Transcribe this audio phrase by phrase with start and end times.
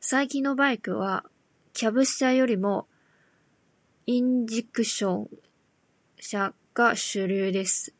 [0.00, 1.24] 最近のバイクは、
[1.72, 2.88] キャブ車よりも
[4.04, 5.30] インジェクション
[6.20, 7.94] 車が主流です。